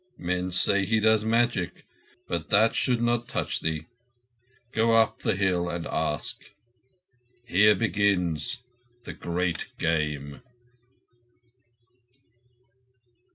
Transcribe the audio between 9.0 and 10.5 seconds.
the Great Game."